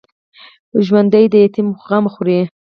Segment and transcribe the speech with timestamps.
[0.85, 2.41] ژوندي د یتیم غم خوري